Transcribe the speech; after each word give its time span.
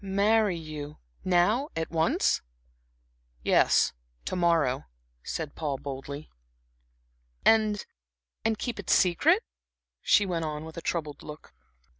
"Marry 0.03 0.57
you 0.57 0.97
now 1.23 1.69
at 1.75 1.91
once?" 1.91 2.41
"Yes, 3.43 3.93
to 4.25 4.35
morrow," 4.35 4.85
said 5.21 5.53
Paul, 5.53 5.77
boldly. 5.77 6.27
"And 7.45 7.85
and 8.43 8.57
keep 8.57 8.79
it 8.79 8.89
secret?" 8.89 9.43
she 10.01 10.25
went 10.25 10.43
on, 10.43 10.65
with 10.65 10.75
a 10.75 10.81
troubled 10.81 11.21
look. 11.21 11.53